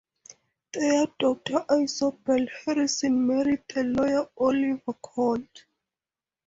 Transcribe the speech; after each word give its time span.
Their 0.73 1.05
daughter 1.19 1.63
Isobel 1.69 2.47
Henryson 2.65 3.27
married 3.27 3.63
the 3.69 3.83
lawyer 3.83 4.27
Oliver 4.35 4.93
Colt. 4.93 5.65